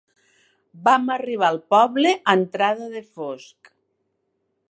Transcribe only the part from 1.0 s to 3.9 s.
arribar al poble a entrada de fosc.